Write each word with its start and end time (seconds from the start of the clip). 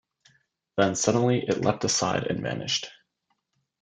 Then 0.77 0.95
suddenly 0.95 1.45
it 1.47 1.61
leapt 1.61 1.83
aside 1.83 2.23
and 2.25 2.41
vanished. 2.41 2.87